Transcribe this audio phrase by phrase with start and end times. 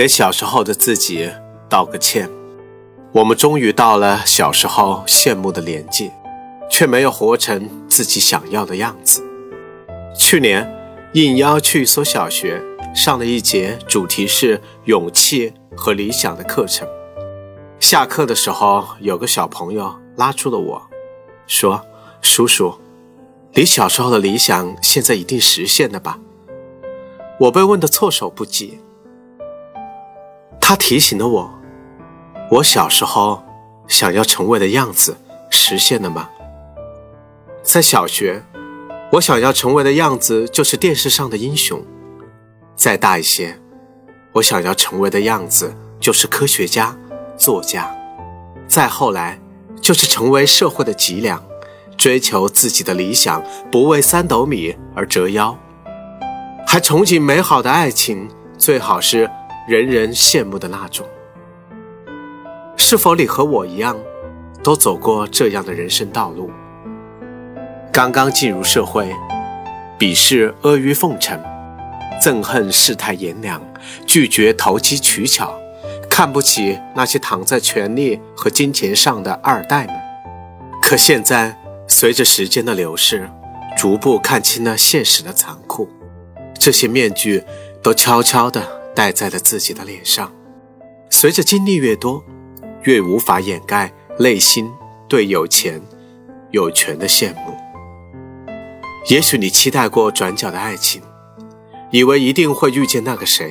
[0.00, 1.30] 给小时候的自己
[1.68, 2.26] 道个歉。
[3.12, 6.10] 我们终于到了小时候羡慕的年纪，
[6.70, 9.22] 却没有活成自己想要的样子。
[10.18, 10.66] 去年
[11.12, 12.62] 应邀去一所小学
[12.94, 16.88] 上了一节主题是勇气和理想的课程。
[17.78, 20.82] 下课的时候，有个小朋友拉住了我，
[21.46, 21.84] 说
[22.22, 22.74] ：“叔叔，
[23.52, 26.18] 你小时候的理想现在一定实现了吧？”
[27.38, 28.80] 我被问得措手不及。
[30.60, 31.50] 他提醒了我，
[32.50, 33.42] 我小时候
[33.88, 35.16] 想要成为的样子
[35.50, 36.28] 实现了吗？
[37.62, 38.44] 在小学，
[39.12, 41.80] 我想要成为的样子就是电视上的英雄；
[42.76, 43.58] 再大一些，
[44.34, 46.96] 我想要成为的样子就是科学家。
[47.36, 47.90] 作家，
[48.68, 49.40] 再后来
[49.80, 51.42] 就是成为社会的脊梁，
[51.96, 55.56] 追求自己的理想，不为三斗米而折腰，
[56.66, 59.30] 还憧憬美好的爱情，最好是
[59.70, 61.06] 人人羡慕的那种。
[62.76, 63.96] 是否你和我一样，
[64.64, 66.50] 都走过这样的人生道路？
[67.92, 69.14] 刚刚进入社会，
[69.96, 71.40] 鄙视阿谀奉承，
[72.20, 73.62] 憎恨世态炎凉，
[74.04, 75.54] 拒绝投机取巧。
[76.10, 79.94] 看不起那些躺在权力和金钱上的二代们，
[80.82, 81.56] 可现在
[81.86, 83.30] 随着时间的流逝，
[83.78, 85.88] 逐步看清了现实的残酷，
[86.58, 87.44] 这些面具
[87.80, 90.32] 都悄悄地戴在了自己的脸上。
[91.08, 92.24] 随着经历越多，
[92.82, 94.70] 越无法掩盖内心
[95.08, 95.80] 对有钱、
[96.50, 97.56] 有权的羡慕。
[99.08, 101.02] 也许你期待过转角的爱情，
[101.90, 103.50] 以为一定会遇见那个谁，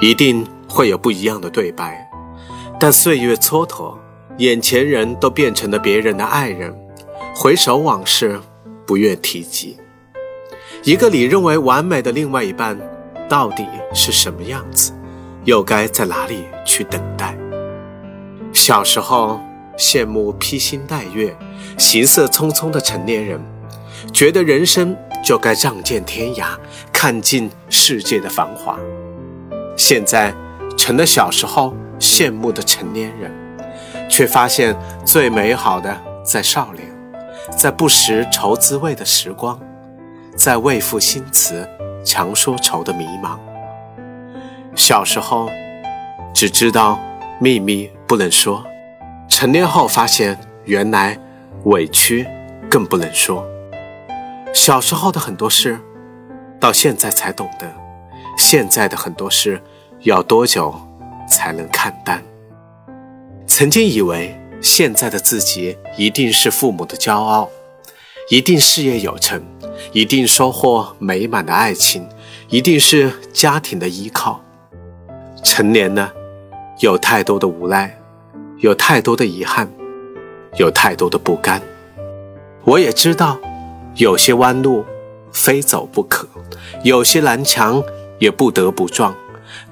[0.00, 0.46] 一定。
[0.66, 2.10] 会有不一样的对白，
[2.80, 3.96] 但岁月蹉跎，
[4.38, 6.74] 眼前人都变成了别人的爱人，
[7.36, 8.40] 回首往事，
[8.86, 9.76] 不愿提及。
[10.82, 12.76] 一个你认为完美的另外一半，
[13.34, 14.92] 到底是什么样子？
[15.42, 17.36] 又该在哪里去等待？
[18.52, 19.40] 小时候
[19.76, 21.36] 羡慕披星戴月、
[21.76, 23.40] 行色匆匆的成年人，
[24.12, 26.50] 觉得人生就该仗剑天涯，
[26.92, 28.78] 看尽世界的繁华。
[29.76, 30.32] 现在。
[30.76, 33.30] 成了小时候羡慕的成年人，
[34.08, 36.84] 却发现最美好的在少年，
[37.56, 39.58] 在不识愁滋味的时光，
[40.36, 41.68] 在未赋新词
[42.04, 43.38] 强说愁的迷茫。
[44.74, 45.48] 小时候
[46.32, 46.98] 只知道
[47.38, 48.64] 秘密不能说，
[49.28, 51.18] 成年后发现原来
[51.64, 52.26] 委屈
[52.68, 53.46] 更不能说。
[54.52, 55.78] 小时候的很多事，
[56.60, 57.66] 到现在才懂得；
[58.36, 59.62] 现在的很多事。
[60.00, 60.74] 要多久
[61.26, 62.22] 才能看淡？
[63.46, 67.48] 曾经以为现在的自己一定是父母的骄傲，
[68.30, 69.42] 一定事业有成，
[69.92, 72.08] 一定收获美满的爱情，
[72.48, 74.42] 一定是家庭的依靠。
[75.42, 76.10] 成年呢，
[76.80, 77.98] 有太多的无奈，
[78.60, 79.70] 有太多的遗憾，
[80.56, 81.60] 有太多的不甘。
[82.64, 83.38] 我也知道，
[83.96, 84.86] 有些弯路
[85.30, 86.26] 非走不可，
[86.82, 87.82] 有些南墙
[88.18, 89.14] 也不得不撞。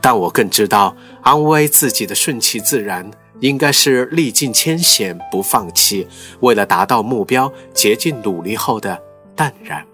[0.01, 3.11] 但我更知道，安慰自己的顺其自然，
[3.43, 6.07] 应该是历尽千险不放弃，
[6.41, 9.03] 为了达到目标竭尽努力后的
[9.35, 9.85] 淡然，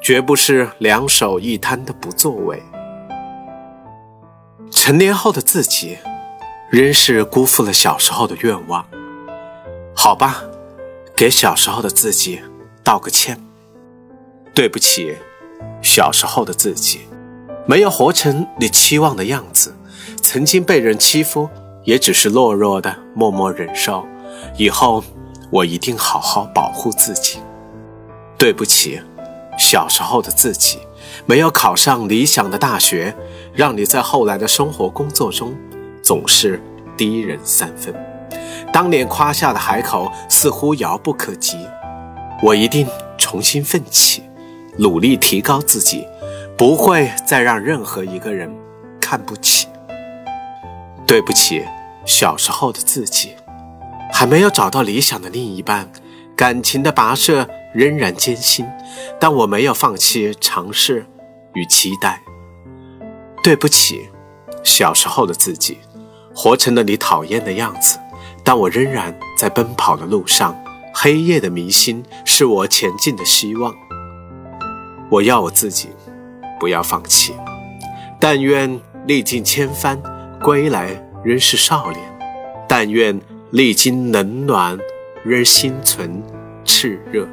[0.00, 2.62] 绝不是两手一摊的不作为。
[4.70, 5.98] 成年后的自己，
[6.70, 8.86] 仍是辜负了小时候的愿望。
[9.94, 10.42] 好吧，
[11.14, 12.40] 给小时候的自己
[12.82, 13.38] 道个歉，
[14.54, 15.14] 对不起，
[15.82, 17.00] 小时候的自己。
[17.66, 19.76] 没有活成你期望的样子，
[20.22, 21.50] 曾经被人欺负，
[21.84, 24.06] 也只是懦弱的默默忍受。
[24.56, 25.02] 以后
[25.50, 27.38] 我一定好好保护自己。
[28.36, 29.00] 对不起，
[29.58, 30.78] 小时候的自己，
[31.26, 33.14] 没有考上理想的大学，
[33.52, 35.54] 让你在后来的生活工作中
[36.02, 36.60] 总是
[36.96, 37.94] 低人三分。
[38.72, 41.56] 当年夸下的海口似乎遥不可及，
[42.42, 44.22] 我一定重新奋起，
[44.76, 46.06] 努力提高自己。
[46.56, 48.52] 不会再让任何一个人
[49.00, 49.67] 看不起。
[51.08, 51.64] 对不起，
[52.04, 53.34] 小时候的自己，
[54.12, 55.90] 还没有找到理想的另一半，
[56.36, 58.66] 感情的跋涉仍然艰辛，
[59.18, 61.06] 但我没有放弃尝试
[61.54, 62.20] 与期待。
[63.42, 64.10] 对不起，
[64.62, 65.78] 小时候的自己，
[66.34, 67.98] 活成了你讨厌的样子，
[68.44, 70.54] 但我仍然在奔跑的路上。
[70.92, 73.74] 黑夜的迷心是我前进的希望。
[75.10, 75.88] 我要我自己。
[76.60, 77.32] 不要放弃，
[78.18, 79.96] 但愿历尽千帆
[80.40, 80.90] 归来
[81.24, 82.00] 仍是少年；
[82.68, 83.20] 但愿
[83.50, 84.78] 历经冷暖
[85.24, 86.22] 仍心存
[86.64, 87.26] 炽热。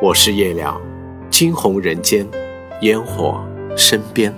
[0.00, 0.80] 我是夜聊，
[1.28, 2.26] 惊鸿人间，
[2.80, 3.44] 烟火
[3.76, 4.34] 身边。